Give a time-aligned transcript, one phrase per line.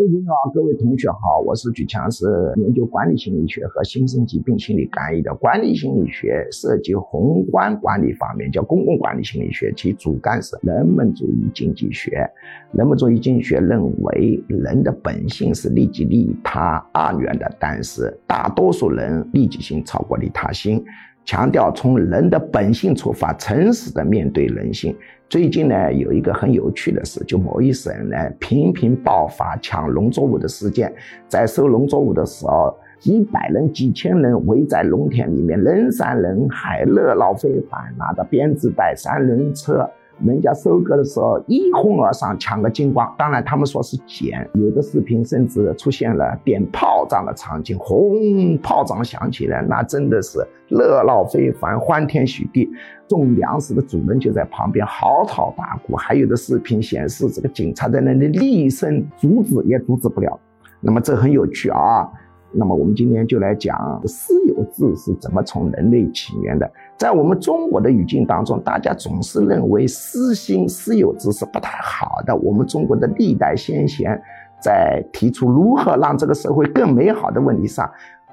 [0.00, 2.24] 各位朋友各位同学好，我是举强，是
[2.56, 5.34] 研究管理心理学和新生疾病心理干预的。
[5.34, 12.26] 管理心理学涉及宏观管理方面，叫公共管理心理学，其主干是人本主义经济学。
[12.72, 20.82] 人本主义经济学认为，人的本性是利己利他二元的，但是大多数人利己心超过利他心。
[21.30, 24.96] 强调从人的本性出发，诚实的面对人性。
[25.28, 30.92] 最近呢，有一个很有趣的事，就某一省呢频频爆发抢农作物的事件，
[31.28, 39.88] 在收农作物的时候，几百人、几千人围在农田里面，人山人海，热闹非凡，拿着编织袋、三轮车。
[40.24, 50.38] 人家收割的时候一哄而上抢个精光，当然他们说是捡，有的视频甚至出现了点炮仗的场景，轰，炮仗响起来，那真的是
[50.68, 52.68] 热闹非凡，欢天喜地。
[53.08, 60.38] 种粮食的主人就在旁边嚎啕大哭，还有的视频显示这个警察在那里厉声阻止也阻止不了。
[60.80, 62.08] 那么这很有趣啊。
[62.52, 66.70] 那么我们今天就来讲私有制是怎么从人类起源的。
[66.96, 72.34] 在我们中国的语境当中，大家总是认为私心、私有制是不太好的。
[72.36, 74.20] 我们中国的历代先贤
[74.60, 77.90] 在提出如何让这个社会更美好的问题上，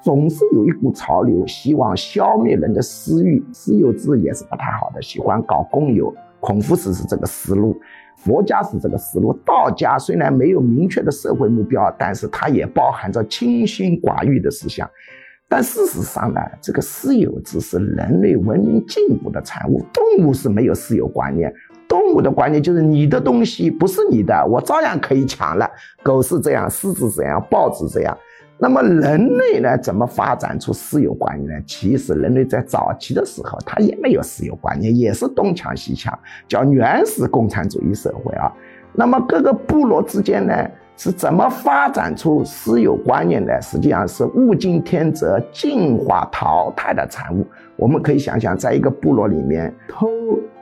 [0.00, 3.44] 总是有一股潮流，希望消灭人的私欲。
[3.52, 6.12] 私有制也是不太好的，喜欢搞公有。
[6.40, 7.76] 孔夫子是这个思路。
[8.18, 14.88] 佛家是这个思路，道家虽然没有明确的社会目标，但是它也包含着清心寡欲的思想。
[15.48, 19.82] 但事实上呢，这个私有制是人类文明进步的产物。
[19.94, 21.50] 动物是没有私有观念，
[21.88, 25.66] 动物的观念就是你的东西不是你的，我照样可以抢了。
[26.02, 28.14] 狗是这样，狮子这样，豹子这样。
[28.60, 29.78] 那么人类呢？
[29.78, 31.64] 怎么发展出私有观念呢？
[31.64, 38.52] 其实人类在早期的时候，他也没有私有观念，也是东抢西抢，叫原始共产主义社会啊。
[38.92, 40.52] 那么各个部落之间呢，
[40.96, 43.62] 是怎么发展出私有观念的？
[43.62, 47.46] 实际上是物竞天择、进化淘汰的产物。
[47.76, 50.08] 我们可以想想，在一个部落里面，偷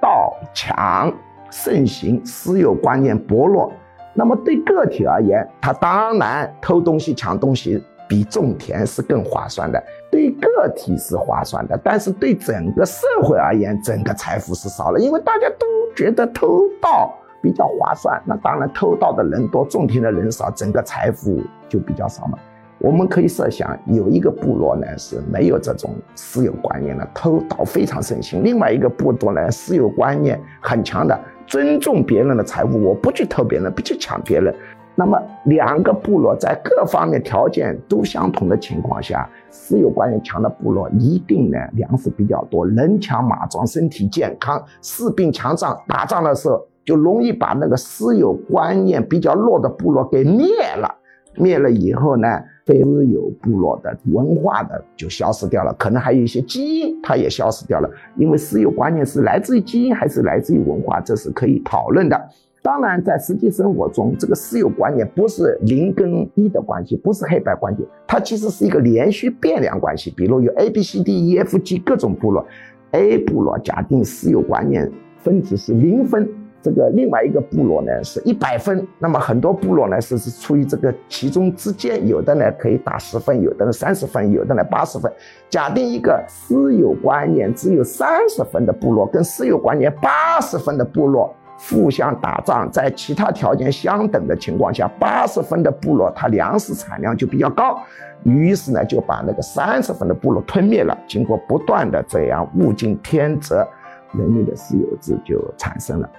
[0.00, 1.12] 盗抢
[1.50, 3.72] 盛行，私有观念薄弱。
[4.20, 11.80] 那么对个体而言，他当然偷东西、抢东西比种田是更划算的，对个体是划算的。
[11.82, 15.66] 但是对整个社会而言，整个财富是少了，因为大家都
[15.96, 17.10] 觉得偷盗
[17.40, 18.20] 比较划算。
[18.26, 22.36] 那当然，偷盗的人多，种田的人少，整个财富就比较少嘛。
[22.78, 31.18] 我们可以设想，有一个部落呢是没有这种私有观念的，偷盗非常盛行；另外一个部落呢，私有观念很强的。
[31.50, 34.54] 尊重别人的财物，我不去偷别人，不去抢别人。
[34.94, 50.46] 那么两个部落在各方面条件都相同的情况下，私有观念强的部落一定呢粮食比较多，人强马壮，身体健康，士兵强壮，打仗的时候就容易把那个私有观念比较弱的部落给灭
[50.76, 50.94] 了。
[51.34, 52.28] 灭了以后呢？
[52.70, 57.90] 非私有部落的文化的就消失掉了，可能还有一些基因，它也消失掉了。
[58.16, 62.16] 因为私有观念是来自于基因还是来自于文化，这是可以讨论的。
[62.62, 70.12] 当然，在实际生活中，这个私有观念不是零跟一的关系，不是黑白关系，它其实是一个连续变量关系。
[70.16, 72.46] 比如有 A、B、C、D、E、F、G 各种部落
[72.92, 74.88] ，A 部落假定私有观念
[75.18, 76.28] 分子是零分。
[76.62, 85.10] 这个另外一个部落呢是一百分，那么很多部落呢是是处于这个其中之间，有的呢可以打十分，有的呢三十分，有的呢八十分。
[85.48, 97.78] 假定一个私有观念只有三十分的部落跟私有观念八十分的部落互相打仗，在其他条件相等的情况下，八十分的部落它粮食产量就比较高，
[98.22, 100.96] 于是呢就把那个三十分的部落吞灭了。
[101.06, 103.66] 经过不断的这样物竞天择，
[104.12, 106.10] 人类的私有制就产生了。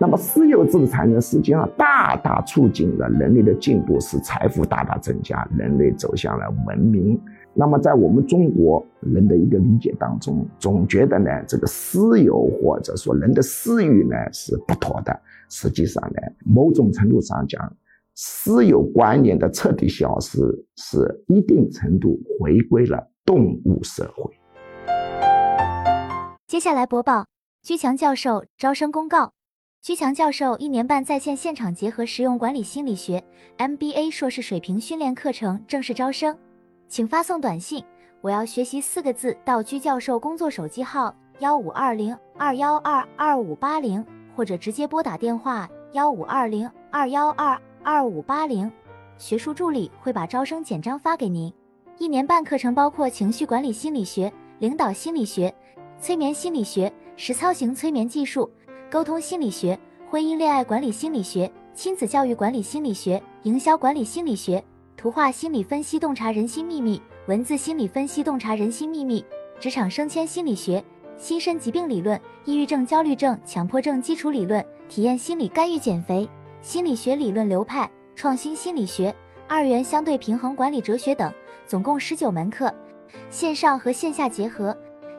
[0.00, 7.20] 那么私有制的产生，实际上大大促进了人类的进步，使财富大大增加，人类走向了文明。
[7.52, 15.20] 那么在我们中国人的一个理解当中，总觉得呢，这个私有或者说人的私欲呢是不妥的。
[15.48, 17.60] 实际上呢，某种程度上讲，
[18.14, 20.38] 私有观念的彻底消失，
[20.76, 24.32] 是一定程度回归了动物社会。
[26.46, 27.26] 接下来播报
[27.62, 29.32] 居强教授招生公告。
[29.80, 33.22] 居强教授一年半在线现场结合实用管理心理学
[33.58, 36.36] MBA 硕士水平训练课程正式招生，
[36.88, 37.82] 请发送短信
[38.20, 44.04] “我要学习”四个字到居教授工作手机号幺五二零二幺二二五八零，
[44.36, 48.70] 或者直接拨打电话幺五二零二幺二二五八零，
[49.16, 51.50] 学术助理会把招生简章发给您。
[51.98, 55.54] 一年半课程包括情绪管理心理学、领导心理学、
[56.00, 58.50] 催眠心理学、实操型催眠技术。
[58.90, 59.78] 沟通心理学、
[60.10, 64.64] 婚姻恋爱管理心理学、亲子教育管理心理学、营销管理心理学、
[64.96, 69.22] 图画心理分析洞察人心秘密、文字心理分析洞察人心秘密、
[69.60, 70.82] 职场升迁心理学、
[71.18, 76.26] 心身疾病理论、抑郁症、焦虑症、强迫症基础理论、体验心理干预减肥、
[76.62, 79.14] 心理学理论流派、创新心理学、
[79.46, 81.30] 二元相对平衡管理哲学等，
[81.66, 82.74] 总共十九门课，
[83.28, 84.74] 线上和线下结合。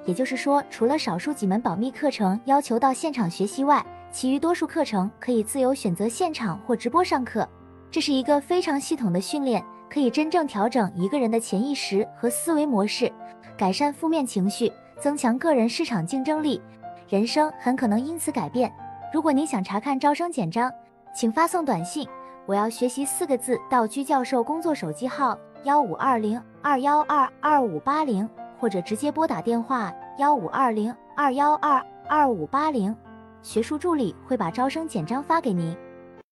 [0.10, 7.48] 也就是说，除了少数几门保密课程要求到现场学习外，其余多数课程可以自由选择现场或直播上课。
[7.92, 13.14] 这是一个非常系统的训练，可以真正调整一个人的潜意识和思维模式，
[13.56, 16.60] 改善负面情绪，增强个人市场竞争力，
[17.08, 18.74] 人生很可能因此改变。
[19.14, 20.72] 如果您想查看招生简章，
[21.16, 22.10] 请发送短信
[22.48, 28.28] “我要学习”四个字到居教授工作手机号幺五二零二幺二二五八零。
[28.60, 32.96] 或者直接拨打电话幺五二零二幺二二五八零，
[33.42, 35.76] 学术助理会把招生简章发给您。